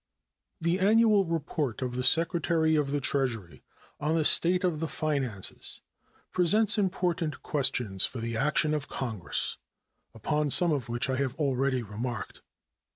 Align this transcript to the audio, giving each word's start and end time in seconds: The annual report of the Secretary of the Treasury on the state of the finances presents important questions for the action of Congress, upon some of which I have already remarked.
The 0.59 0.79
annual 0.79 1.25
report 1.25 1.83
of 1.83 1.93
the 1.95 2.03
Secretary 2.03 2.75
of 2.75 2.89
the 2.89 2.99
Treasury 2.99 3.63
on 3.99 4.15
the 4.15 4.25
state 4.25 4.63
of 4.63 4.79
the 4.79 4.87
finances 4.87 5.81
presents 6.31 6.79
important 6.79 7.43
questions 7.43 8.07
for 8.07 8.17
the 8.19 8.35
action 8.35 8.73
of 8.73 8.89
Congress, 8.89 9.59
upon 10.15 10.49
some 10.49 10.71
of 10.71 10.89
which 10.89 11.07
I 11.07 11.17
have 11.17 11.35
already 11.35 11.83
remarked. 11.83 12.41